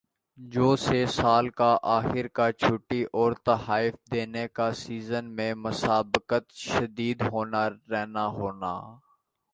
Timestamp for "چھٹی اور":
2.53-3.33